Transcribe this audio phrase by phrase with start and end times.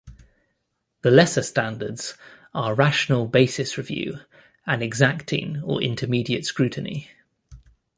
[1.03, 2.15] The lesser standards
[2.55, 4.17] are rational basis review
[4.65, 7.11] and exacting or intermediate scrutiny.